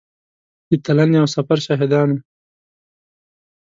[0.69, 2.21] د تلنې او سفر شاهدان وو.